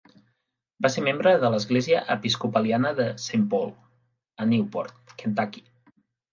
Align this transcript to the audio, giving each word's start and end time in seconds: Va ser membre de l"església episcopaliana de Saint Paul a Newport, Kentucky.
Va 0.85 0.89
ser 0.93 1.03
membre 1.07 1.33
de 1.43 1.47
l"església 1.51 1.99
episcopaliana 2.15 2.95
de 3.03 3.07
Saint 3.27 3.45
Paul 3.55 3.71
a 4.45 4.51
Newport, 4.57 5.17
Kentucky. 5.23 5.67